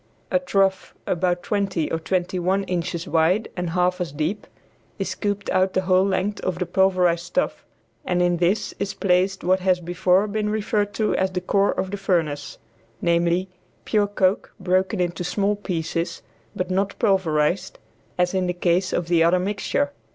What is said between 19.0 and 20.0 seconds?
the other mixture.